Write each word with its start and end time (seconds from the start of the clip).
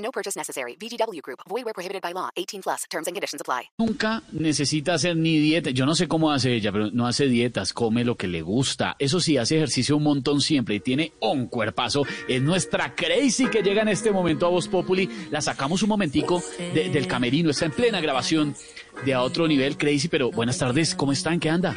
No 0.00 0.10
purchase 0.10 0.38
necessary. 0.38 0.76
VGW 0.80 1.20
Group. 1.22 1.40
Void 1.48 1.64
where 1.64 1.74
prohibited 1.74 2.00
by 2.02 2.12
law. 2.12 2.30
18 2.36 2.62
plus. 2.62 2.86
Terms 2.90 3.06
and 3.06 3.14
conditions 3.14 3.40
apply. 3.40 3.70
Nunca 3.78 4.22
necesita 4.32 4.94
hacer 4.94 5.16
ni 5.16 5.38
dieta. 5.38 5.70
Yo 5.70 5.84
no 5.86 5.94
sé 5.94 6.08
cómo 6.08 6.30
hace 6.32 6.54
ella, 6.54 6.72
pero 6.72 6.90
no 6.90 7.06
hace 7.06 7.26
dietas. 7.26 7.72
Come 7.72 8.04
lo 8.04 8.16
que 8.16 8.26
le 8.26 8.42
gusta. 8.42 8.96
Eso 8.98 9.20
sí, 9.20 9.36
hace 9.36 9.56
ejercicio 9.56 9.96
un 9.96 10.02
montón 10.04 10.40
siempre 10.40 10.74
y 10.76 10.80
tiene 10.80 11.12
un 11.20 11.46
cuerpazo. 11.48 12.04
Es 12.28 12.40
nuestra 12.40 12.94
Crazy 12.94 13.46
que 13.48 13.62
llega 13.62 13.82
en 13.82 13.88
este 13.88 14.10
momento 14.10 14.46
a 14.46 14.50
Voz 14.50 14.68
Populi. 14.68 15.08
La 15.30 15.40
sacamos 15.40 15.82
un 15.82 15.90
momentico 15.90 16.42
de- 16.74 16.88
del 16.88 17.06
camerino. 17.06 17.50
Está 17.50 17.66
en 17.66 17.72
plena 17.72 18.00
grabación 18.00 18.54
de 19.04 19.14
a 19.14 19.22
otro 19.22 19.46
nivel 19.46 19.76
Crazy, 19.76 20.08
pero 20.08 20.30
buenas 20.30 20.58
tardes. 20.58 20.94
¿Cómo 20.94 21.12
están? 21.12 21.38
¿Qué 21.40 21.50
anda? 21.50 21.76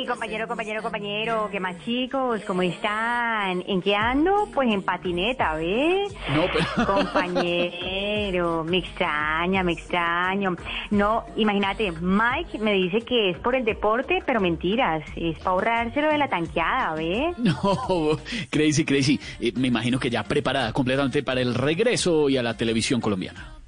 ¡Ey, 0.00 0.06
compañero, 0.06 0.48
compañero, 0.48 0.82
compañero! 0.82 1.48
¿Qué 1.52 1.60
más 1.60 1.76
chicos? 1.84 2.40
¿Cómo 2.46 2.62
están? 2.62 3.62
¿En 3.66 3.82
qué 3.82 3.94
ando? 3.94 4.48
Pues 4.54 4.72
en 4.72 4.80
patineta, 4.80 5.56
¿ves? 5.56 6.10
No, 6.34 6.44
pero... 6.50 6.86
Compañero, 6.94 8.64
me 8.64 8.78
extraña, 8.78 9.62
me 9.62 9.72
extraño. 9.72 10.56
No, 10.90 11.26
imagínate, 11.36 11.92
Mike 11.92 12.58
me 12.60 12.72
dice 12.72 13.02
que 13.02 13.28
es 13.28 13.38
por 13.40 13.54
el 13.54 13.66
deporte, 13.66 14.22
pero 14.24 14.40
mentiras, 14.40 15.02
es 15.16 15.36
para 15.40 15.50
ahorrárselo 15.50 16.08
de 16.08 16.16
la 16.16 16.28
tanqueada, 16.28 16.94
¿ves? 16.94 17.36
No, 17.38 18.18
Crazy, 18.48 18.86
Crazy. 18.86 19.20
Eh, 19.38 19.52
me 19.54 19.68
imagino 19.68 19.98
que 19.98 20.08
ya 20.08 20.24
preparada 20.24 20.72
completamente 20.72 21.22
para 21.22 21.42
el 21.42 21.54
regreso 21.54 22.30
y 22.30 22.38
a 22.38 22.42
la 22.42 22.56
televisión 22.56 23.02
colombiana. 23.02 23.59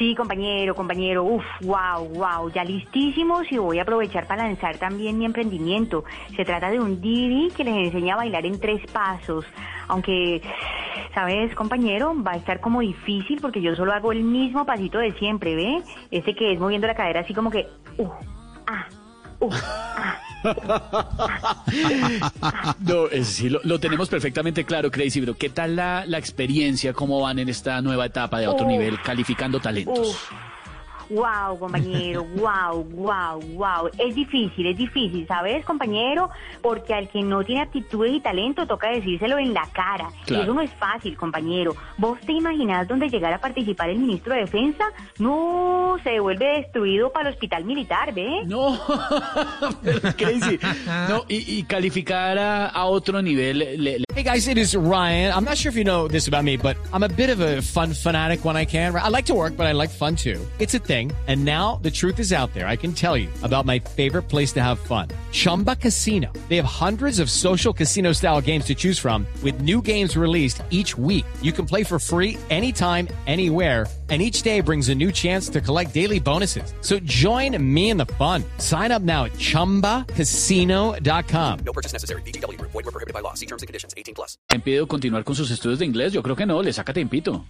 Sí, 0.00 0.14
compañero, 0.14 0.74
compañero, 0.74 1.24
uf, 1.24 1.44
wow, 1.60 2.08
wow, 2.14 2.50
ya 2.50 2.64
listísimos 2.64 3.42
y 3.52 3.58
voy 3.58 3.80
a 3.80 3.82
aprovechar 3.82 4.26
para 4.26 4.44
lanzar 4.44 4.78
también 4.78 5.18
mi 5.18 5.26
emprendimiento. 5.26 6.04
Se 6.36 6.42
trata 6.46 6.70
de 6.70 6.80
un 6.80 7.02
DVD 7.02 7.54
que 7.54 7.64
les 7.64 7.88
enseña 7.88 8.14
a 8.14 8.16
bailar 8.16 8.46
en 8.46 8.58
tres 8.58 8.80
pasos, 8.90 9.44
aunque, 9.88 10.40
¿sabes, 11.12 11.54
compañero? 11.54 12.14
Va 12.26 12.32
a 12.32 12.36
estar 12.36 12.60
como 12.60 12.80
difícil 12.80 13.42
porque 13.42 13.60
yo 13.60 13.76
solo 13.76 13.92
hago 13.92 14.10
el 14.10 14.22
mismo 14.22 14.64
pasito 14.64 14.96
de 14.96 15.12
siempre, 15.18 15.54
¿ve? 15.54 15.82
Ese 16.10 16.34
que 16.34 16.54
es 16.54 16.58
moviendo 16.58 16.86
la 16.86 16.94
cadera 16.94 17.20
así 17.20 17.34
como 17.34 17.50
que, 17.50 17.68
uh, 17.98 18.08
ah, 18.68 18.86
uh. 19.40 19.50
No, 22.80 23.06
sí, 23.22 23.48
lo, 23.48 23.60
lo 23.62 23.78
tenemos 23.78 24.08
perfectamente 24.08 24.64
claro, 24.64 24.90
Crazy, 24.90 25.20
pero 25.20 25.36
¿qué 25.36 25.50
tal 25.50 25.76
la, 25.76 26.04
la 26.06 26.18
experiencia? 26.18 26.92
¿Cómo 26.92 27.20
van 27.20 27.38
en 27.38 27.48
esta 27.48 27.80
nueva 27.82 28.06
etapa 28.06 28.40
de 28.40 28.48
otro 28.48 28.66
nivel, 28.66 29.00
calificando 29.02 29.60
talentos? 29.60 30.16
Wow, 31.10 31.58
compañero, 31.58 32.24
wow, 32.36 32.84
wow, 32.84 33.40
wow. 33.54 33.90
Es 33.98 34.14
difícil, 34.14 34.66
es 34.66 34.76
difícil, 34.76 35.26
¿sabes, 35.26 35.64
compañero? 35.64 36.30
Porque 36.62 36.94
al 36.94 37.08
que 37.08 37.20
no 37.22 37.42
tiene 37.44 37.62
aptitudes 37.62 38.12
y 38.12 38.20
talento 38.20 38.66
toca 38.66 38.90
decírselo 38.90 39.38
en 39.38 39.52
la 39.52 39.66
cara. 39.72 40.08
Claro. 40.24 40.42
Y 40.42 40.44
eso 40.44 40.54
no 40.54 40.60
es 40.60 40.70
fácil, 40.74 41.16
compañero. 41.16 41.74
¿Vos 41.98 42.18
te 42.20 42.32
imaginás 42.32 42.86
dónde 42.86 43.08
llegar 43.08 43.32
a 43.32 43.38
participar 43.38 43.90
el 43.90 43.98
ministro 43.98 44.34
de 44.34 44.40
Defensa? 44.42 44.84
No, 45.18 45.96
se 46.04 46.10
devuelve 46.10 46.46
destruido 46.58 47.10
para 47.10 47.28
el 47.28 47.34
hospital 47.34 47.64
militar, 47.64 48.14
¿ve? 48.14 48.42
No, 48.46 48.78
Crazy. 50.16 50.58
No, 51.08 51.24
y, 51.28 51.58
y 51.58 51.62
calificar 51.64 52.38
a, 52.38 52.66
a 52.68 52.84
otro 52.86 53.20
nivel, 53.22 53.58
le- 53.58 53.76
le- 53.76 54.04
Hey 54.14 54.24
guys, 54.24 54.46
it 54.48 54.58
is 54.58 54.74
Ryan. 54.76 55.32
I'm 55.32 55.44
not 55.44 55.56
sure 55.56 55.70
if 55.70 55.76
you 55.76 55.84
know 55.84 56.06
this 56.06 56.28
about 56.28 56.44
me, 56.44 56.56
but 56.58 56.76
I'm 56.92 57.02
a 57.02 57.08
bit 57.08 57.30
of 57.30 57.40
a 57.40 57.62
fun 57.62 57.94
fanatic 57.94 58.44
when 58.44 58.54
I 58.54 58.66
can. 58.66 58.94
I 58.94 59.08
like 59.08 59.24
to 59.26 59.34
work, 59.34 59.56
but 59.56 59.66
I 59.66 59.72
like 59.72 59.88
fun 59.90 60.14
too. 60.14 60.38
It's 60.58 60.74
a 60.74 60.78
thing. 60.78 60.99
And 61.28 61.44
now 61.44 61.76
the 61.82 61.90
truth 61.90 62.18
is 62.18 62.32
out 62.32 62.52
there. 62.52 62.66
I 62.66 62.74
can 62.76 62.92
tell 62.92 63.16
you 63.16 63.28
about 63.42 63.66
my 63.66 63.78
favorite 63.78 64.24
place 64.24 64.52
to 64.54 64.62
have 64.62 64.80
fun. 64.80 65.06
Chumba 65.30 65.76
Casino. 65.76 66.32
They 66.48 66.56
have 66.56 66.64
hundreds 66.64 67.20
of 67.20 67.30
social 67.30 67.72
casino 67.72 68.10
style 68.12 68.40
games 68.40 68.64
to 68.64 68.74
choose 68.74 68.98
from 68.98 69.24
with 69.44 69.60
new 69.62 69.80
games 69.80 70.16
released 70.16 70.60
each 70.70 70.98
week. 70.98 71.24
You 71.40 71.52
can 71.52 71.66
play 71.66 71.84
for 71.84 72.00
free 72.00 72.36
anytime, 72.50 73.06
anywhere. 73.28 73.86
And 74.10 74.20
each 74.20 74.42
day 74.42 74.60
brings 74.60 74.88
a 74.88 74.94
new 74.94 75.12
chance 75.12 75.48
to 75.50 75.60
collect 75.60 75.94
daily 75.94 76.18
bonuses. 76.18 76.74
So 76.80 76.98
join 76.98 77.56
me 77.62 77.90
in 77.90 77.96
the 77.96 78.06
fun. 78.18 78.42
Sign 78.58 78.90
up 78.90 79.02
now 79.02 79.26
at 79.26 79.34
chumbacasino.com. 79.34 81.58
No 81.64 81.72
purchase 81.72 81.92
necessary. 81.92 82.22
VGW 82.22 82.58
Group. 82.58 82.72
Void 82.72 82.86
were 82.86 82.90
prohibited 82.90 83.14
by 83.14 83.20
law. 83.20 83.34
See 83.34 83.46
terms 83.46 83.62
and 83.62 83.68
conditions. 83.68 83.94
18 83.96 84.16
plus. 84.16 84.36
le 84.50 84.86
continuar 84.88 85.22
con 85.22 85.36
sus 85.36 85.52
estudios 85.52 85.78
de 85.78 85.86
inglés. 85.86 86.12
Yo 86.12 86.24
creo 86.24 86.34
que 86.34 86.44
no, 86.44 86.60
le 86.60 86.72
saca 86.72 86.92
tempito. 86.92 87.44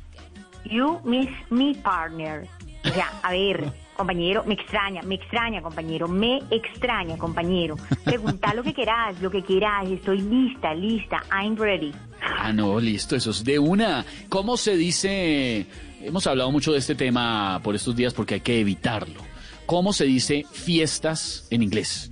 You 0.64 1.00
miss 1.04 1.28
me, 1.50 1.74
partner. 1.74 2.46
O 2.84 2.88
sea, 2.88 3.10
a 3.22 3.30
ver, 3.32 3.72
compañero, 3.96 4.42
me 4.46 4.54
extraña, 4.54 5.02
me 5.02 5.16
extraña, 5.16 5.60
compañero, 5.62 6.08
me 6.08 6.40
extraña, 6.50 7.16
compañero. 7.18 7.76
Pregunta 8.04 8.54
lo 8.54 8.62
que 8.62 8.72
quieras, 8.72 9.20
lo 9.20 9.30
que 9.30 9.42
quieras. 9.42 9.86
Estoy 9.88 10.22
lista, 10.22 10.72
lista. 10.74 11.22
I'm 11.30 11.56
ready. 11.56 11.92
Ah, 12.38 12.52
no, 12.52 12.80
listo, 12.80 13.16
eso 13.16 13.30
es 13.30 13.44
de 13.44 13.58
una. 13.58 14.04
¿Cómo 14.28 14.56
se 14.56 14.76
dice? 14.76 15.66
Hemos 16.02 16.26
hablado 16.26 16.50
mucho 16.50 16.72
de 16.72 16.78
este 16.78 16.94
tema 16.94 17.60
por 17.62 17.74
estos 17.74 17.94
días 17.94 18.14
porque 18.14 18.34
hay 18.34 18.40
que 18.40 18.60
evitarlo. 18.60 19.20
¿Cómo 19.66 19.92
se 19.92 20.04
dice 20.04 20.44
fiestas 20.50 21.46
en 21.50 21.62
inglés? 21.62 22.10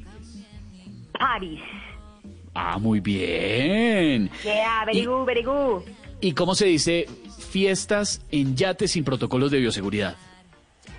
Paris. 1.19 1.61
Ah, 2.55 2.79
muy 2.79 3.01
bien. 3.01 4.31
Yeah, 4.45 4.85
very 4.85 4.99
Y- 5.01 5.05
good, 5.07 5.25
very 5.27 5.43
good. 5.43 5.83
¿Y 6.21 6.33
cómo 6.33 6.55
se 6.55 6.67
dice 6.67 7.07
fiestas 7.51 8.23
en 8.31 8.57
yates 8.57 8.93
sin 8.93 9.05
protocolos 9.05 9.51
de 9.51 9.59
bioseguridad? 9.59 10.17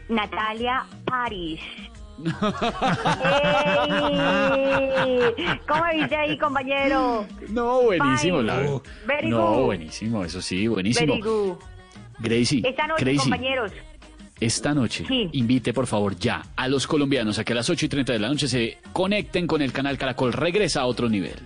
Natalia 0.09 0.85
Paris. 1.05 1.59
¡Ey! 4.59 5.57
¿Cómo 5.67 5.83
viste 5.93 6.15
ahí, 6.15 6.37
compañero? 6.37 7.25
No, 7.49 7.81
buenísimo. 7.83 8.41
La- 8.41 8.61
no, 9.23 9.63
buenísimo, 9.63 10.23
eso 10.25 10.41
sí, 10.41 10.67
buenísimo. 10.67 11.57
Gracie, 12.19 12.61
Esta 12.67 12.87
noche, 12.87 13.15
compañeros. 13.15 13.71
esta 14.41 14.73
noche 14.73 15.05
Sí. 15.07 15.29
invite 15.31 15.71
por 15.73 15.87
favor 15.87 16.17
ya 16.17 16.41
a 16.57 16.67
los 16.67 16.85
colombianos 16.85 17.39
a 17.39 17.45
que 17.45 17.53
a 17.53 17.55
las 17.55 17.69
8 17.69 17.85
y 17.85 17.89
30 17.89 18.11
de 18.13 18.19
la 18.19 18.27
noche 18.27 18.49
se 18.49 18.77
conecten 18.91 19.47
con 19.47 19.61
el 19.61 19.71
canal 19.71 19.97
Caracol. 19.97 20.33
Regresa 20.33 20.81
a 20.81 20.85
otro 20.85 21.07
nivel. 21.07 21.39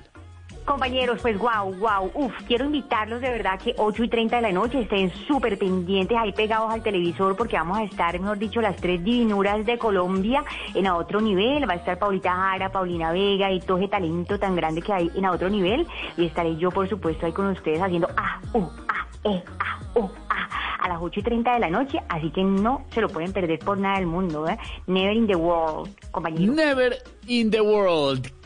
Compañeros, 0.66 1.20
pues 1.22 1.38
wow, 1.38 1.74
wow, 1.76 2.10
uf, 2.14 2.32
quiero 2.48 2.66
invitarlos 2.66 3.20
de 3.20 3.30
verdad 3.30 3.60
que 3.60 3.76
8 3.78 4.04
y 4.04 4.08
30 4.08 4.38
de 4.38 4.42
la 4.44 4.52
noche 4.54 4.82
estén 4.82 5.12
súper 5.28 5.58
pendientes 5.58 6.18
ahí 6.18 6.32
pegados 6.32 6.72
al 6.72 6.82
televisor 6.82 7.36
porque 7.36 7.58
vamos 7.58 7.80
a 7.80 7.84
estar, 7.84 8.18
mejor 8.18 8.38
dicho, 8.38 8.62
las 8.62 8.78
tres 8.78 9.04
divinuras 9.04 9.66
de 9.66 9.78
Colombia 9.78 10.46
en 10.74 10.88
a 10.88 10.96
otro 10.96 11.20
nivel. 11.20 11.68
Va 11.68 11.74
a 11.74 11.78
estar 11.78 12.00
Paulita 12.00 12.34
Jara, 12.34 12.72
Paulina 12.72 13.12
Vega 13.12 13.52
y 13.52 13.60
todo 13.60 13.78
ese 13.78 13.90
talento 13.90 14.40
tan 14.40 14.56
grande 14.56 14.82
que 14.82 14.94
hay 14.94 15.12
en 15.16 15.26
a 15.26 15.32
otro 15.32 15.50
nivel. 15.50 15.86
Y 16.16 16.26
estaré 16.28 16.56
yo, 16.56 16.72
por 16.72 16.88
supuesto, 16.88 17.26
ahí 17.26 17.34
con 17.34 17.48
ustedes 17.48 17.82
haciendo 17.82 18.08
ah, 18.16 18.40
uh, 18.54 18.64
ah, 18.88 19.08
eh, 19.26 19.44
ah, 19.60 19.80
uh, 19.96 20.10
ah, 20.30 20.50
a 20.80 20.88
las 20.88 21.02
8 21.02 21.20
y 21.20 21.24
30 21.24 21.54
de 21.56 21.60
la 21.60 21.70
noche. 21.70 22.00
Así 22.08 22.32
que 22.32 22.44
no 22.44 22.86
se 22.94 23.02
lo 23.02 23.10
pueden 23.10 23.34
perder 23.34 23.60
por 23.60 23.78
nada 23.78 23.98
del 23.98 24.08
mundo, 24.08 24.48
¿eh? 24.48 24.58
Never 24.88 25.14
in 25.14 25.28
the 25.28 25.36
world, 25.36 25.90
compañeros. 26.12 26.56
Never 26.56 26.96
in 27.28 27.52
the 27.52 27.62
world. 27.62 28.32